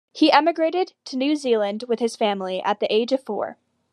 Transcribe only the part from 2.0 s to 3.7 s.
family at the age of four.